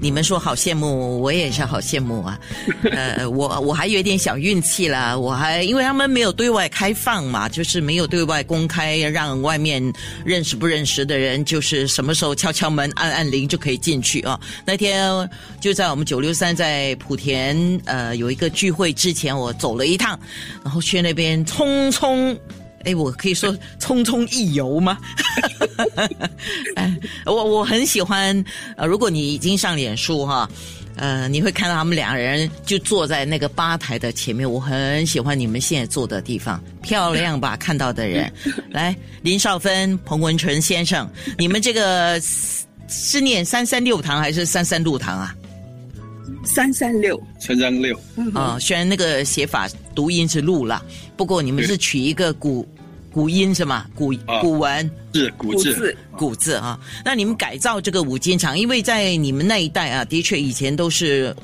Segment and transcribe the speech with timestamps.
[0.00, 2.38] 你们说好羡慕，我也是好羡慕啊。
[2.92, 9.82] 呃，我我还有一点小运气啦，我还因为他们没有对外开放嘛，就是没有对外公开，让外面
[10.24, 14.38] 认识不认识的人，就是什么时候敲敲门、按按铃就可以进去啊。
[14.64, 15.28] 那天
[15.60, 20.18] 就在我们九六三在莆田呃有一个聚会之前，我走了一趟，
[20.62, 22.36] 然后去那边匆匆。
[22.84, 24.98] 哎，我可以说匆匆一游吗？
[26.76, 28.44] 哎，我我很喜欢。
[28.76, 30.48] 呃，如果你已经上脸书哈，
[30.96, 34.50] 呃，你会看到他们两人就坐在那个吧台的前面。
[34.50, 37.56] 我很喜欢你们现在坐的地方，漂亮吧？
[37.56, 38.32] 看到的人，
[38.70, 42.20] 来，林少芬、彭文纯先生，你们这个
[42.88, 45.34] 是念三三六堂还是三三路堂啊？
[46.44, 47.98] 三三六，三三六。
[48.34, 50.82] 啊，虽然那个写法读音是路了，
[51.16, 52.66] 不过你们是取一个古
[53.12, 53.86] 古音是吗？
[53.94, 56.78] 古古文是古字古字啊。
[57.04, 61.34] 那你们改造这个五金厂，因为在你们那一代啊，的确以前都是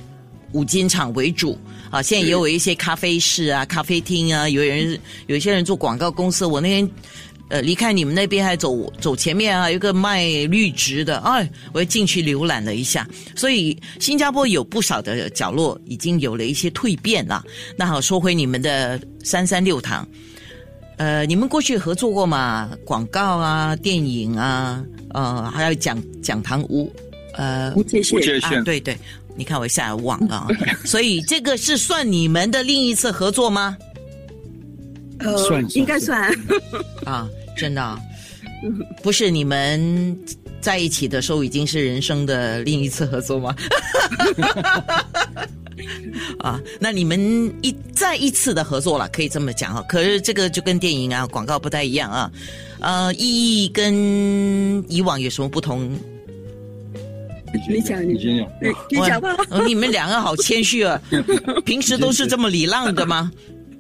[0.52, 1.58] 五金厂为主
[1.90, 2.02] 啊。
[2.02, 6.46] 现在也有一些咖啡室啊、咖啡厅啊，有人有一些人做广告公司。
[6.46, 6.90] 我那天。
[7.50, 13.06] 呃，离开你们那边还走走前面啊，有个卖绿植的，哎，我又进去浏览了一下。
[13.36, 17.44] 所以新加坡有不少的角落已经有了一些蜕变了。
[17.76, 20.08] 那好，说回你们的三三六堂，
[20.96, 22.70] 呃，你们过去合作过吗？
[22.84, 26.92] 广告啊，电影啊，呃，还有讲讲堂无，
[27.34, 28.96] 呃，无界限，对对，
[29.36, 30.46] 你看我一下忘了，
[30.86, 33.76] 所以这个是算你们的另一次合作吗？
[35.18, 36.32] 呃，算应该算。
[37.04, 37.98] 啊，真的，
[39.02, 40.16] 不是你们
[40.60, 43.54] 在一起的时候已经是人生的另一次合作吗？
[46.38, 47.18] 啊，那你们
[47.62, 49.82] 一再一次的合作了，可以这么讲啊。
[49.88, 52.30] 可是这个就跟电影啊、广告不太一样啊，
[52.80, 55.90] 呃，意义跟以往有什么不同？
[57.68, 58.48] 你讲，你先讲，
[58.90, 59.36] 你讲吧。
[59.64, 61.00] 你们两个好谦虚啊，
[61.64, 63.30] 平时都是这么礼让的吗？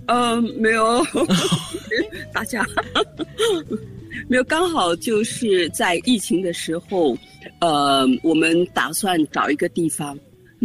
[0.06, 1.04] 呃，没有，
[2.32, 2.64] 大家
[4.28, 7.16] 没有，刚好就是在疫情的时候，
[7.60, 10.16] 呃，我们打算找一个地方，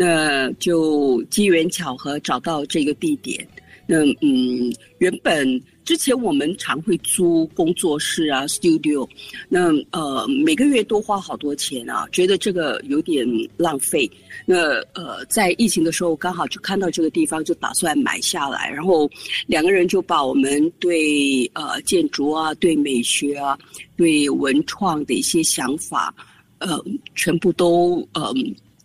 [0.02, 3.46] 那就机缘巧合找到这个地点。
[3.86, 5.62] 那嗯，原本。
[5.86, 9.10] 之前我们常会租工作室啊，studio，
[9.48, 13.28] 那呃每个月都花好多钱啊，觉得这个有点
[13.58, 14.08] 浪费。
[14.46, 19.10] 那呃在疫情的时候刚好就看到这个地方，就打算买下来，然后
[19.48, 23.58] 两个人就把我们对呃建筑啊、对美学啊、
[23.98, 26.14] 对文创的一些想法，
[26.60, 26.80] 呃
[27.16, 28.32] 全部都呃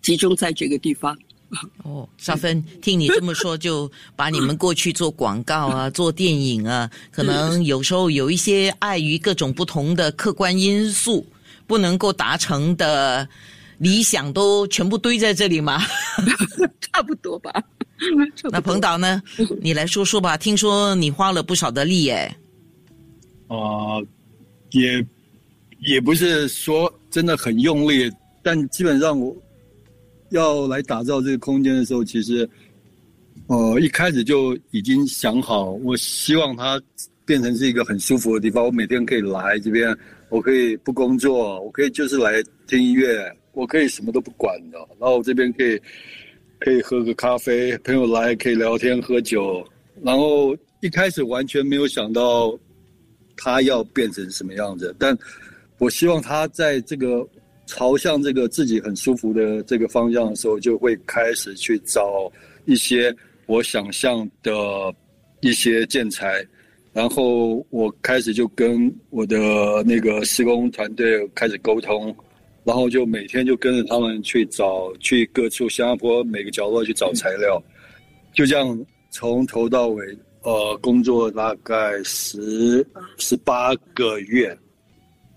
[0.04, 1.16] 集中在这个地方。
[1.84, 11.24] 哦，沙芬，听你这么说，就把你们过去做广告啊、 做电影啊，可能有时候有一些碍于各种不同的客观因素，
[11.66, 13.28] 不能够达成的
[13.78, 15.80] 理想，都全部堆在这里吗？
[16.92, 17.52] 差不多吧。
[18.50, 19.22] 那彭导呢？
[19.62, 20.36] 你来说说吧。
[20.36, 22.36] 听说你花了不少的力，哎。
[23.46, 24.02] 啊，
[24.72, 25.06] 也
[25.86, 28.10] 也不是说真的很用力，
[28.42, 29.36] 但基本上我。
[30.34, 32.48] 要来打造这个空间的时候，其实，
[33.46, 36.80] 呃，一开始就已经想好，我希望它
[37.24, 38.64] 变成是一个很舒服的地方。
[38.64, 39.96] 我每天可以来这边，
[40.30, 44.78] 我可以不工作，我可以就是来听音乐，我可以什么都不管的。
[44.98, 45.80] 然后这边可以
[46.58, 49.64] 可以喝个咖啡，朋友来可以聊天喝酒。
[50.02, 52.58] 然后一开始完全没有想到
[53.36, 55.16] 它要变成什么样子，但
[55.78, 57.24] 我希望它在这个。
[57.66, 62.30] 朝向这个自己很舒服的这个方向的时候，就会开始去找
[62.64, 63.14] 一些
[63.46, 64.52] 我想象的
[65.40, 66.46] 一些建材，
[66.92, 72.14] 然后我开始就跟我的那个施工团队开始沟通，
[72.64, 77.62] 然后就每天就跟着他们去找，去各处新加坡每个角落去找材料，
[78.32, 78.78] 就这样
[79.10, 80.04] 从头到尾，
[80.42, 82.86] 呃，工作大概十
[83.18, 84.56] 十八个月，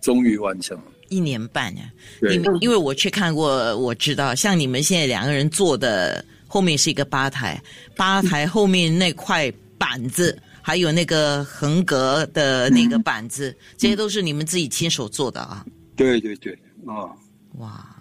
[0.01, 0.83] 终于完成了。
[1.09, 1.83] 一年半呀，
[2.21, 7.61] 因为因为我去看过，我知道，像你们现在两个人坐的后面是一个吧台，
[7.95, 15.65] 吧台后面那块板子，还有那个横格的那个板子，这些都是你们自己亲手做的啊？
[15.95, 16.53] 对对对，
[16.85, 17.09] 啊，
[17.57, 17.95] 哇，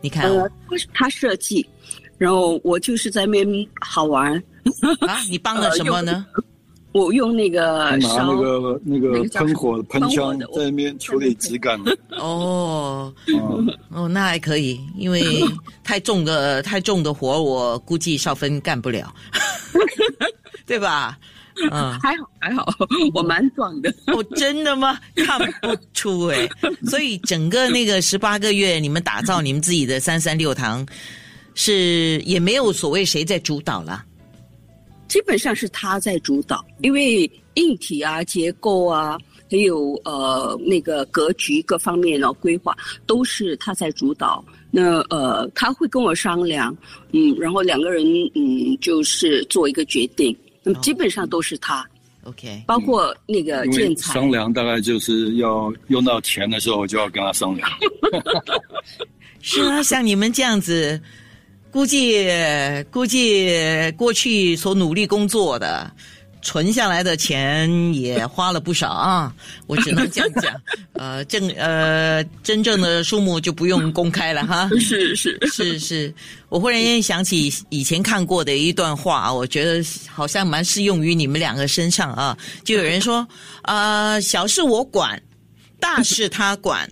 [0.00, 0.50] 你看，呃
[0.92, 1.66] 他设计，
[2.18, 4.32] 然后我就是在那边好玩。
[5.06, 6.26] 啊，你帮了什么呢？
[6.96, 11.78] 我用那个拿那个那个喷火喷枪在那边处理质感。
[12.18, 13.12] 哦，
[13.90, 15.44] 哦，那还可以，因为
[15.84, 19.14] 太重的太重的活，我估计少芬干不了，
[20.64, 21.18] 对吧？
[21.70, 22.66] 嗯，还好还好，
[23.14, 23.92] 我蛮壮的。
[24.08, 24.98] 哦，真的吗？
[25.16, 26.48] 看不出哎。
[26.88, 30.86] 所以整个那个十八个月，你们打造你们自己的三三六堂，
[31.54, 34.04] 是也没有所谓谁在主导了。
[35.08, 39.18] 基本上是他在主导，因为硬体啊、结构啊，
[39.50, 42.76] 还有呃那个格局各方面的规划
[43.06, 44.44] 都是他在主导。
[44.70, 46.76] 那呃他会跟我商量，
[47.12, 48.04] 嗯，然后两个人
[48.34, 50.36] 嗯就是做一个决定。
[50.62, 51.88] 那么基本上都是他
[52.24, 54.12] ，OK，包括那个建材。
[54.12, 57.70] 商量大概就是要用到钱的时候，就要跟他商量。
[59.40, 61.00] 是啊，像你们这样子，
[61.76, 62.26] 估计
[62.90, 65.90] 估计过去所努力工作的。
[66.42, 69.34] 存下来的钱也花了不少啊，
[69.66, 70.54] 我只能这样讲。
[70.92, 74.70] 呃，正呃真正的数目就不用公开了哈。
[74.78, 76.14] 是是是是，
[76.48, 82.38] 我忽然间想起以前看过的一段话，我觉得好像蛮适用于你们两个身上啊。
[82.64, 83.26] 就有人说，
[83.62, 85.20] 啊，小事我管，
[85.80, 86.88] 大事他管。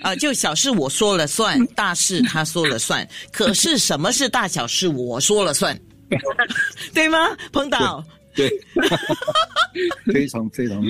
[0.00, 3.06] 啊，就小事我说了算，大事他说了算。
[3.30, 5.78] 可是什么是大小事我说了算，
[6.94, 7.18] 对吗，
[7.52, 8.04] 彭导？
[8.34, 8.50] 对，
[10.12, 10.82] 非常非常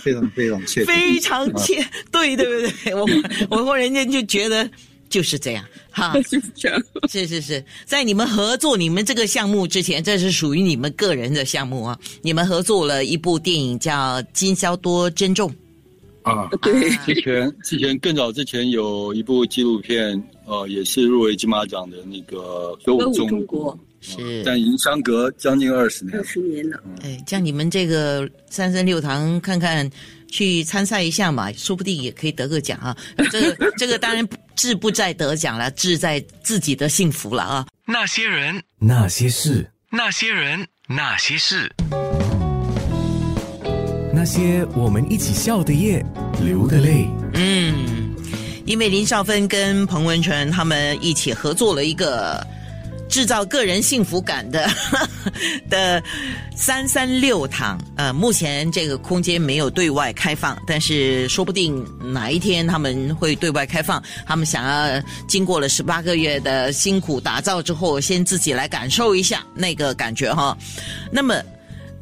[0.00, 1.82] 非常非常切，非常切，
[2.12, 2.94] 对对不对？
[2.94, 3.08] 我
[3.48, 4.68] 我忽然间就觉得
[5.08, 6.82] 就是这样哈，是这样。
[7.08, 11.98] 是是是，在你们合作你们这个项目之前，这是属于你们个人的项目啊。
[12.20, 15.48] 你们合作了一部电影叫《今宵多珍重》
[16.22, 16.48] 啊。
[16.62, 26.24] 对，之前之前更早之前有一部纪录片，呃，也是入围金马奖的那个《歌舞中中国》，是，但已经相隔将近二十年二。
[26.24, 26.82] 十年了。
[27.02, 29.88] 哎，像你们这个三生六堂，看看
[30.28, 32.96] 去参赛一下嘛，说不定也可以得个奖啊。
[33.30, 34.26] 这个 这个当然
[34.56, 37.66] 志不在得奖了，志在自己的幸福了啊。
[37.86, 41.70] 那些人，那些事，那些人，那些事，
[44.12, 46.04] 那些我们一起笑的夜，
[46.44, 47.08] 流的泪。
[47.34, 48.14] 嗯，
[48.66, 52.44] 因为林少芬跟彭文纯他们一起合作了一个
[53.08, 54.68] 制造个人幸福感的
[55.70, 56.02] 的
[56.56, 64.02] 三三六堂，呃，目前这个空间没有对外开放，但是说不定哪一天他们会对外开放。
[64.26, 70.58] 他们想要经过了十八个月的辛苦打造之后，先自己来感受一下那个感觉哈。
[71.12, 71.34] 那么。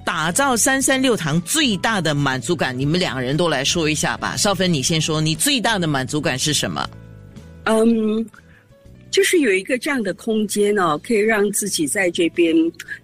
[0.09, 4.35] 打造三三六堂最大的满足感，你们两个人都来说一下吧。
[4.39, 6.89] 少芬，你先说，你最大的满足感是什么？
[7.65, 8.27] 嗯，
[9.11, 12.57] 就是有一个这样的空间哦，可以让自己在这边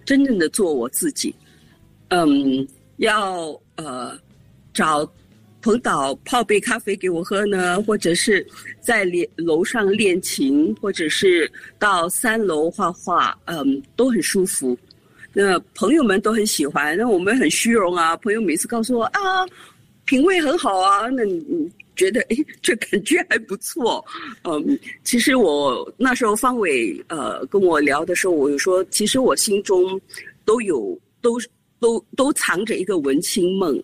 [0.06, 1.34] 真正的做我自己。
[2.08, 2.66] 嗯，
[2.96, 4.18] 要呃
[4.72, 5.06] 找
[5.60, 8.46] 彭导泡杯咖啡给我喝呢，或者是
[8.80, 14.74] 在练楼上练琴，或者是到三楼画画，嗯，都很舒服。
[15.34, 18.16] 那朋友们都很喜欢，那我们很虚荣啊。
[18.18, 19.20] 朋友每次告诉我啊，
[20.04, 24.04] 品味很好啊，那你觉得 哎，这感觉还不错。
[24.44, 30.00] 嗯，其实我那时候方伟呃跟我聊的时候，我就说，其实我心中
[30.44, 31.36] 都有都
[31.80, 33.82] 都都藏着一个文青梦。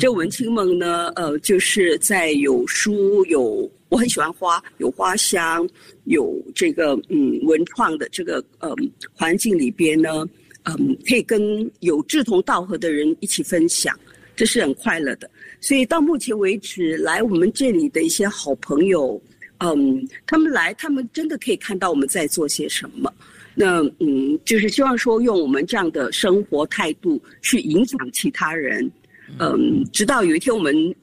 [0.00, 5.66] 这文青梦呢，呃，就是在有书有我很喜欢花，有花香，
[6.04, 8.74] 有这个嗯文创的这个嗯
[9.14, 10.26] 环境里边呢。
[10.68, 13.98] 嗯，可以跟有志同道合的人一起分享，
[14.36, 15.30] 这是很快乐的。
[15.60, 19.20] 所以到目前为止，来我们这里的一些好朋友，
[19.58, 23.12] 嗯，他们来，他们真的可以看到我们在做些什么。
[23.54, 28.88] 那嗯，就是希望说用我们这样的生活态度去影响其他人，
[29.40, 30.94] 嗯，直到有一天我们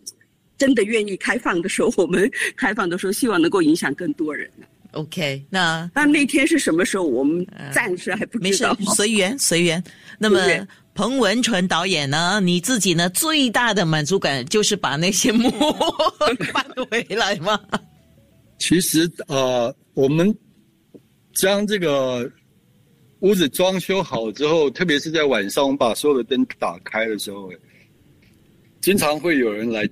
[0.57, 4.49] 真的愿意开放的时候，我们开放的时候，希望能够影响更多人。
[4.95, 9.83] OK，那那那天是什么时候，我们暂时还不没事知道。，随缘随缘。
[10.17, 10.39] 那么
[10.93, 12.39] 彭文纯导演呢？
[12.41, 13.09] 你自己呢？
[13.09, 15.51] 最大的满足感就是把那些幕
[16.53, 17.59] 搬回来吗？
[18.57, 20.33] 其实呃，我们
[21.33, 22.31] 将这个
[23.19, 27.51] 屋子装修好之后，特别是在晚上，我们把所有的灯打开的时候，
[28.79, 29.85] 经常会有人来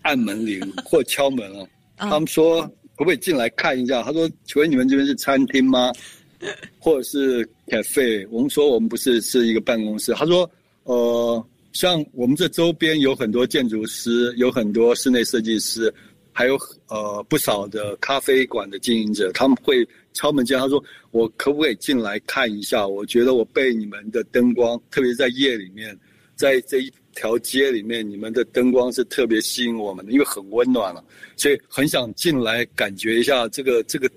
[0.00, 1.66] 按门铃或敲门啊。
[2.08, 2.66] 他们说
[3.00, 4.02] 可不可以进来看一下？
[4.02, 5.90] 他说：“请问你们这边是餐厅吗？
[6.78, 10.12] 或者是 cafe？” 我们说我们不是，是一个办公室。
[10.12, 10.48] 他说
[10.84, 11.42] ：“呃，
[11.72, 15.90] 像我们这周边有很多建筑师，有很多室内设计师，
[16.30, 19.76] 还有呃不少的咖啡馆的经营者，他们会
[20.12, 20.62] 敲门进来。
[20.62, 22.86] 他说：我可不可以进来看一下？
[22.86, 25.98] 我觉得我被你们的灯光，特别是在夜里面，
[26.36, 31.04] 在这一条街里面，你们的灯光是特别吸引我们的，因为很温暖了，
[31.36, 34.10] 所以很想进来感觉一下这个这个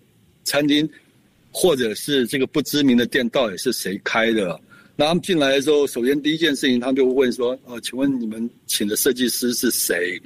[0.43, 0.87] 餐厅，
[1.51, 4.59] 或者是这个不知名的店到底是谁开的。
[4.95, 10.21] 那他们进来的时候，首先第一件事情，他们就问说：“呃，请问你们请的设计师是谁？”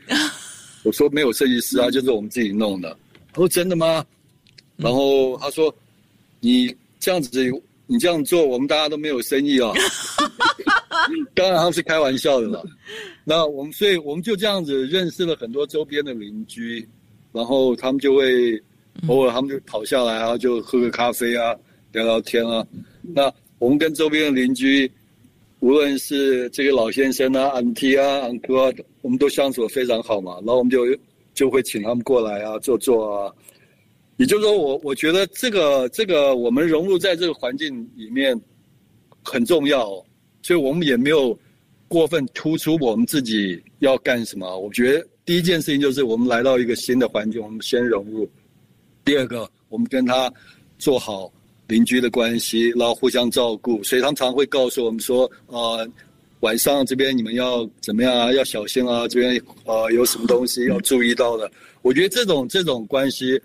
[0.83, 2.97] 我说：“没有设计师啊，就是我们自己弄的。”
[3.31, 4.05] 他说：“真的吗？”
[4.75, 5.73] 然后他说
[6.41, 7.49] ：“你这样子，
[7.85, 9.71] 你这样做，我们大家都没有生意啊。
[11.33, 12.63] ”当然他们是开玩笑的了。
[13.23, 16.87] 那我们所以我们就这样子认识了很多周边的邻居，
[17.31, 18.61] 然后他们就会
[19.07, 21.55] 偶尔他们就跑下来啊，就喝个咖啡啊，
[21.91, 22.65] 聊聊天啊。
[23.01, 24.91] 那我们跟周边的邻居，
[25.59, 30.35] 无论是这个老先生啊、安 T 啊、安哥啊，我们都相处的非常好嘛。
[30.37, 30.85] 然后我们就
[31.33, 33.33] 就会请他们过来啊，坐坐啊。
[34.17, 38.35] 也就是说，我我觉得这个这个我们融入在这个环境里面
[39.23, 40.03] 很重要，
[40.47, 41.37] 所以我们也没有
[41.89, 44.57] 过分突出我们自己要干什么。
[44.57, 48.25] 我觉得第一件事情就是我们来到一个新的环境，我们先融入；
[49.03, 50.31] 第二个，我们跟他
[50.79, 51.29] 做好。
[51.67, 55.85] 邻居的关系，然后互相照顾，所以他们常会告诉我们说，呃，
[56.39, 58.31] 晚上这边你们要怎么样啊？
[58.31, 59.05] 要小心啊！
[59.05, 61.51] 这边呃有什么东西要注意到的？
[61.81, 63.37] 我觉得这种这种关系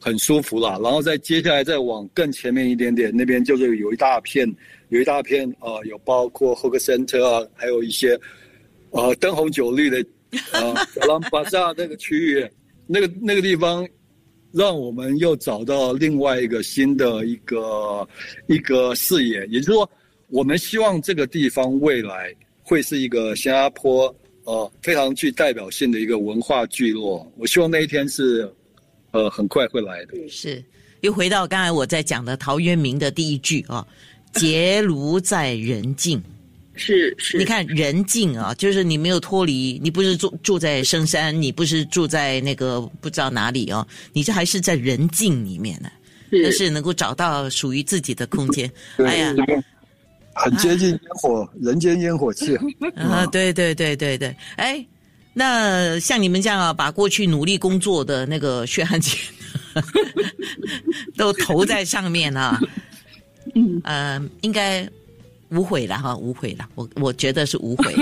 [0.00, 0.80] 很舒服啦。
[0.82, 4.50] 然后再接下来再往更前面一点点，那边就是有一大片，
[4.92, 8.18] 有一大片呃，有包括 Hook Center 啊，还有一些
[8.90, 10.04] 呃灯红酒绿的
[10.52, 12.46] 呃小兰巴萨那个区域，
[12.86, 13.88] 那个那个地方。
[14.54, 18.06] 让我们又找到另外一个新的一个
[18.48, 19.90] 一个视野，也就是说，
[20.28, 22.30] 我们希望这个地方未来
[22.62, 27.26] 会是一个新加坡呃非常具代表性的一个文化聚落。
[27.38, 28.46] 我希望那一天是
[29.12, 30.28] 呃很快会来的。
[30.28, 30.62] 是，
[31.00, 33.88] 又回到刚才我在讲的陶渊明的第一句啊
[34.32, 36.22] ，“结庐在人境”。
[36.74, 45.90] 是是，你看人境啊，就是你没有脱离，你不是住住在深山，你不是住在那个不知道哪里哦，你这还是在人境里面呢，
[46.30, 48.68] 但是能够找到属于自己的空间。
[49.04, 49.34] 哎呀，
[50.34, 52.56] 很接近烟火，人间烟火气
[52.96, 53.26] 啊！
[53.30, 54.82] 对对对对对，哎，
[55.34, 59.30] 那像你们这样啊，把过去努力工作的那个血汗钱
[61.18, 62.58] 都投在上面啊，
[63.54, 64.88] 嗯呃，应该。
[65.54, 67.94] 无悔了哈，无悔了，我我觉得是无悔。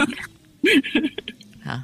[1.64, 1.76] 好，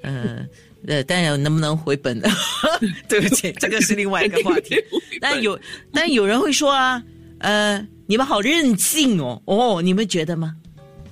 [0.00, 0.46] 呃
[0.86, 2.18] 呃，但能不能回本？
[3.06, 4.82] 对不起， 这个是另外一个话题。
[5.20, 5.60] 但有
[5.92, 7.02] 但有人会说啊，
[7.40, 10.56] 呃，你们好任性哦，哦，你们觉得吗？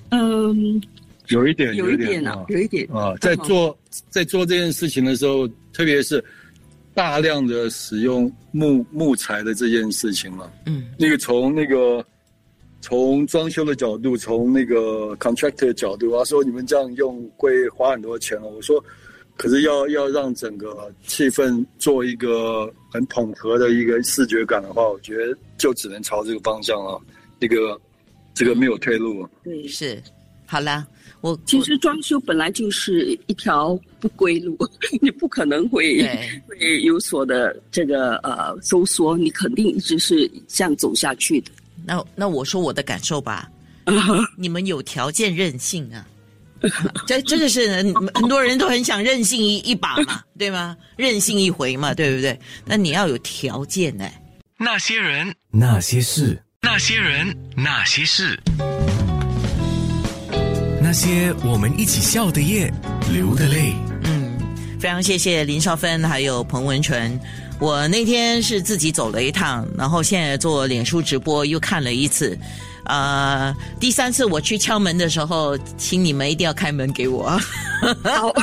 [0.08, 0.80] 嗯，
[1.28, 6.24] 有一点，有一点啊，有一点啊，在做在做这件事情的时候，特别是
[6.94, 12.04] 大量的使用木木材的这件事情嘛，嗯，那个从那个。
[12.84, 18.48] 从装修的角度，从那个 contractor 的角度，他说你们这样用会花很多钱了。
[18.48, 18.84] 我说，
[19.36, 27.00] 可是要要让整个气氛做一个很统合的一个视觉感的话，我觉得就只能朝这个方向了。
[27.38, 27.80] 那个
[28.34, 29.24] 这个没有退路。
[29.44, 30.02] 对，是，
[30.52, 30.86] 好了，
[31.22, 34.54] 我其实装修本来就是一条不归路，
[35.00, 36.06] 你不可能会
[36.46, 41.50] 会有所的这个呃收缩，你肯定一直是这样走下去的。
[41.86, 43.50] 那那我说我的感受吧，
[44.36, 46.06] 你们有条件任性啊，
[47.08, 50.76] 这真的是很很多人都很想任性一一把嘛，对吗？
[50.98, 52.38] 任性一回嘛，对不对？
[52.66, 54.22] 那你要有条件哎。
[54.58, 58.38] 那些人，那些事，那些人，那些事，
[60.92, 62.70] 那些我们一起笑的夜，
[63.10, 63.72] 流的泪。
[64.04, 64.38] 嗯，
[64.78, 67.18] 非常谢谢林少芬还有彭文纯。
[67.62, 72.36] 我那天是自己走了一趟，然后现在做脸书直播又看了一次，
[72.86, 77.38] 呃，第三次我去敲门的时候，请你们一定要开门给我。
[78.02, 78.34] 好，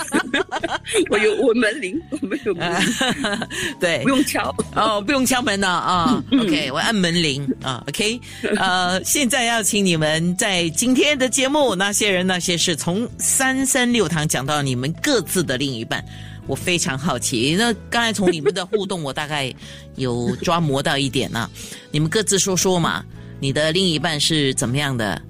[1.12, 2.88] 我有我门铃，我没有门铃，
[3.78, 6.24] 对，不用敲哦，不用敲门的啊。
[6.32, 7.84] OK，我按门铃啊。
[7.90, 8.22] OK，
[8.56, 16.02] 呃，现在要请你们在今天的节目，那些人那些事，从三三六堂讲到你们各自的另一半。
[16.50, 19.54] 我非常好奇，那刚才从你们的互动，我大概
[19.98, 21.48] 有 抓摸到一点呢。
[21.92, 23.06] 你们各自说说嘛，
[23.40, 25.22] 你的另一半是怎么样的？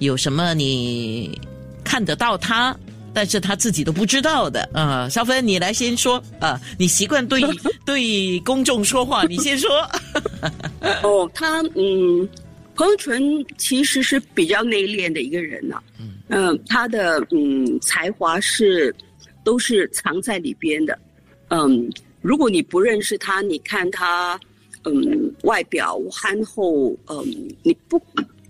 [0.00, 1.40] 有什么你
[1.84, 2.76] 看得到他，
[3.14, 4.68] 但是他自己都不知道的？
[4.74, 7.40] 啊，肖芬，你来先说啊，你习惯对
[7.86, 9.70] 对公众说话，你先说。
[11.04, 12.28] 哦，他嗯，
[12.74, 13.22] 彭纯
[13.56, 15.80] 其实是比较内敛的一个人呐。
[16.30, 18.92] 嗯，他的嗯才华是。
[19.44, 20.98] 都是藏在里边的，
[21.50, 21.88] 嗯，
[22.22, 24.40] 如果你不认识他，你看他，
[24.84, 27.22] 嗯，外表憨厚，嗯，
[27.62, 28.00] 你不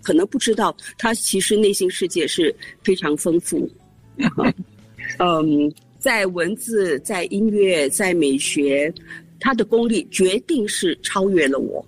[0.02, 3.68] 可能不知道他其实内心世界是非常丰富，
[5.18, 8.92] 嗯，在文字、在音乐、在美学，
[9.40, 11.84] 他的功力决定是超越了我，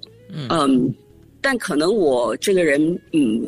[0.51, 0.93] 嗯，
[1.41, 3.47] 但可能我这个人，嗯，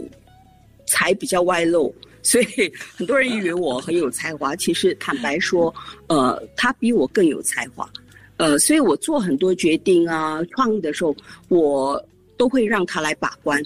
[0.87, 4.55] 才比较外露，所以很多人以为我很有才华。
[4.57, 5.75] 其实坦白说，
[6.09, 7.89] 呃，他比我更有才华。
[8.37, 11.15] 呃，所以我做很多决定啊、创意的时候，
[11.49, 12.03] 我
[12.37, 13.63] 都会让他来把关。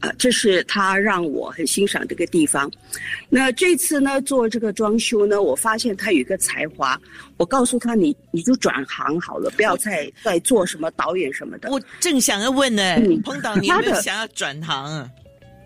[0.00, 2.68] 呃，这是他让我很欣赏这个地方。
[3.28, 7.00] 那这次呢，做这个装修呢，我发现他有一个才华。
[7.36, 11.70] 我告诉他，你你就转行好了，不要再再做什么导演什么的。
[11.70, 15.08] 我正想要问呢，嗯碰到你有没有他的想要转行啊？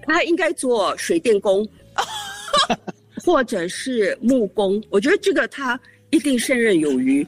[0.05, 1.67] 他应该做水电工，
[3.25, 4.83] 或者是木工。
[4.91, 5.79] 我觉得这个他
[6.11, 7.27] 一定胜任有余。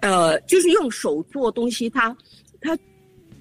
[0.00, 2.16] 呃，就是用手做东西，他
[2.60, 2.76] 他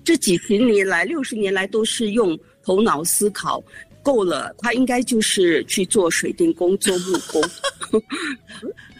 [0.04, 3.64] 这几十年来、六十年来都是用头脑思考。
[4.04, 8.02] 够了，他应该就是去做水电工、做木工，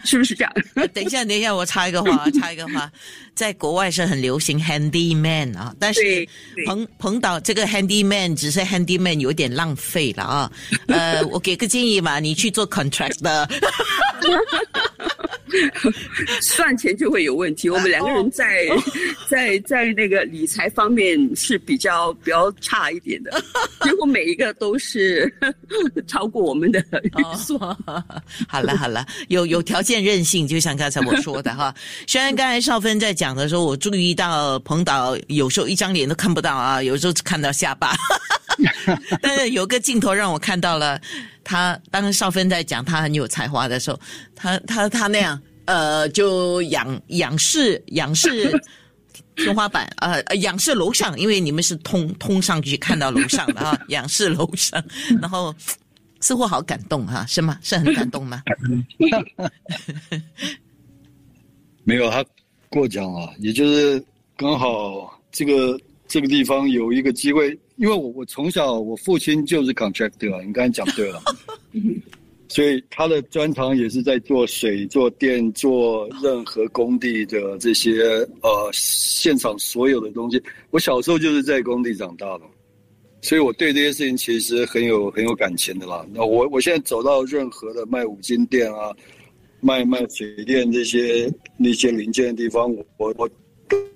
[0.04, 0.54] 是不是这样？
[0.94, 2.92] 等一下，等一下，我插一个话， 插一个话，
[3.36, 6.28] 在国外是很流行 handyman 啊，但是
[6.66, 10.52] 彭彭导这个 handyman 只是 handyman 有点浪费了啊。
[10.88, 13.48] 呃，我给个建议嘛，你去做 contract 的。
[16.42, 17.70] 算钱就会有问题。
[17.70, 18.68] 我们两个人在、
[19.30, 23.44] 在在那个理财方面是比较比较差一点的，
[23.82, 25.32] 结果每一个都是
[26.08, 27.60] 超过我们的预算。
[27.86, 28.04] 哦，
[28.48, 31.74] 好了好了，有有条件任性，就像刚才我说的哈。
[32.08, 37.96] 虽然刚才少芬在讲的时候，我注意到彭导有时候一张脸都看不到啊，有时候只看到下巴，
[39.22, 41.00] 但是有个镜头让我看到了
[41.44, 41.80] 他。
[41.90, 44.00] 当少芬在讲他很有才华的时候，
[44.36, 48.52] 他他他那样呃，就仰仰视仰视。
[49.34, 54.84] 天花板，呃，呃仰视楼上，因为你们是通通上去看到楼上的啊， 仰视楼上，
[55.22, 55.56] 然后
[56.20, 57.58] 似乎好感动哈，是吗？
[57.64, 58.44] 是很感动吗？
[61.86, 62.24] 没有，他
[62.70, 64.04] 过奖了，也就是
[64.36, 71.20] 刚好这个这个地方有一个机会，因为我我从小我父亲就是 contractor，啊你刚才讲对了，
[72.48, 78.04] 所以他的专长也是在做水、做电、做任何工地的这些
[78.44, 80.40] 呃现场所有的东西。
[80.70, 82.44] 我小时候就是在工地长大的，
[83.24, 86.06] 所以我对这些事情其实很有很有感情的啦。
[86.14, 88.96] 那我我现在走到任何的卖五金店啊。
[89.64, 93.14] 卖卖水电这些那些零件的地方，我我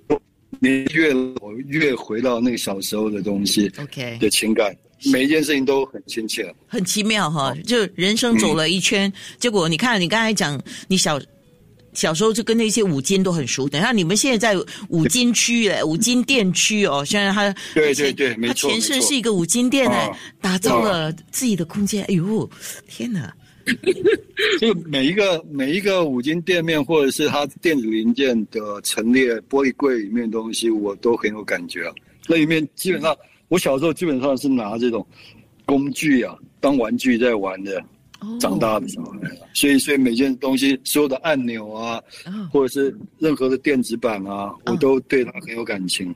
[0.10, 0.22] 我
[0.60, 4.76] 年越我越回到那个小时候的东西 OK，的情感，
[5.12, 6.54] 每一件事情都很亲切。
[6.68, 11.20] 很奇妙哈，就人生走了一圈，结果你看你刚才讲你小。
[11.94, 22.50] 小时候就跟那些五金都很熟，等下你们现在在五金区诶， 五金店区哦，现在他对对对没错他前身是一个五金店诶啊，打造了自己的空间，哎呦，
[22.86, 23.34] 天哪！
[24.60, 31.94] 就每一个每一个五金店面，或者是它电子零件的陈列玻璃柜里面的东西，我都很有感觉啊。
[32.28, 33.16] 那里面基本上，
[33.48, 35.06] 我小时候基本上是拿这种
[35.66, 37.80] 工具啊当玩具在玩的。
[38.22, 39.14] 哦长大的时候，
[39.54, 46.16] 所以所以每件东西所有的按钮啊，哦或者是任何的电子版啊，我都对它很有感情。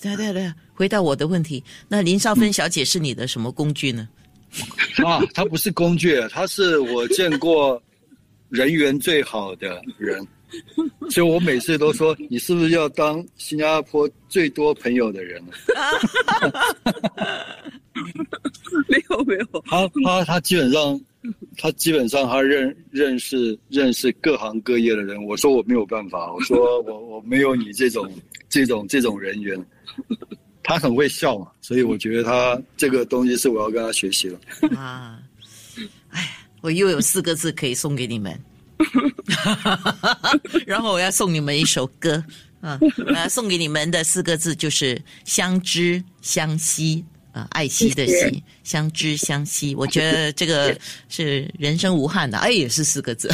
[0.00, 4.06] 对对对，回答我的问题，那林少芬小姐是你的什么工具呢？
[5.06, 7.80] 啊，他不是工具，他是我见过
[8.48, 10.26] 人缘最好的人，
[11.10, 15.42] 所以我每次都说，你是不是要当新加坡最多朋友的人？
[18.88, 21.00] 没有没有，他他他基本上，
[21.58, 25.22] 他基本上他认认识认识各行各业的人。
[25.24, 28.10] 我说我没有办法，我说我我没有你这种
[28.48, 29.58] 这种这种人缘。
[30.62, 34.40] 他很会笑嘛，所以我觉得他这个东西是我要跟他学习了。
[34.78, 35.18] 啊，
[36.10, 38.38] 哎，我又有四个字可以送给你们
[40.66, 42.22] 然后我要送你们一首歌，
[42.60, 42.78] 啊，
[43.14, 47.04] 呃，送给你们的四个字就是相知相惜。
[47.32, 50.76] 啊，爱惜的惜，相知相惜，我觉得这个
[51.08, 53.30] 是人生无憾的，哎，也是四个字。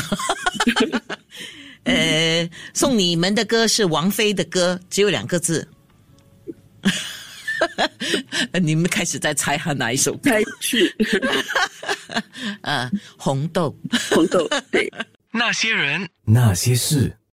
[1.85, 5.67] 呃，送你们的歌是王菲的歌，只有两个字。
[8.61, 10.31] 你们开始在猜他哪一首歌？
[10.31, 10.95] 猜去
[12.63, 13.77] 呃，红豆。
[14.11, 14.91] 红豆对。
[15.33, 17.15] 那些人，那些事。